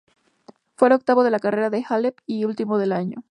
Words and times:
Fue 0.77 0.87
el 0.87 0.95
octavo 0.95 1.23
de 1.23 1.29
la 1.29 1.37
carrera 1.39 1.69
de 1.69 1.85
Halep 1.87 2.17
y 2.25 2.43
último 2.45 2.79
del 2.79 2.91
año. 2.91 3.17